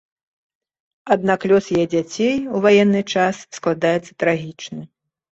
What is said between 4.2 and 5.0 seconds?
трагічна.